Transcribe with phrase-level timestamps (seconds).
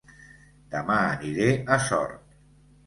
[0.71, 2.39] Dema aniré a Sort